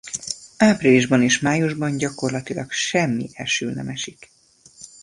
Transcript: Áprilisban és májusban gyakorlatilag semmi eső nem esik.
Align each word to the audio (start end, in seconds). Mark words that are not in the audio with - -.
Áprilisban 0.57 1.21
és 1.23 1.39
májusban 1.39 1.97
gyakorlatilag 1.97 2.71
semmi 2.71 3.29
eső 3.33 3.73
nem 3.73 3.87
esik. 3.87 4.31